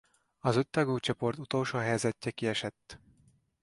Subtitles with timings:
[0.39, 2.99] Az öttagú csoport utolsó helyezettje kiesett.